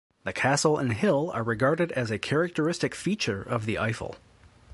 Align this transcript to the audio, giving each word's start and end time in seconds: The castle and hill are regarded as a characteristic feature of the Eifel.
The 0.23 0.33
castle 0.33 0.79
and 0.79 0.93
hill 0.93 1.29
are 1.35 1.43
regarded 1.43 1.91
as 1.91 2.09
a 2.09 2.17
characteristic 2.17 2.95
feature 2.95 3.43
of 3.43 3.67
the 3.67 3.75
Eifel. 3.75 4.15